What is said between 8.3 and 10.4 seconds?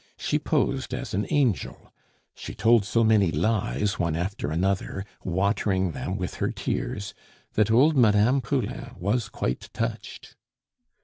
Poulain was quite touched.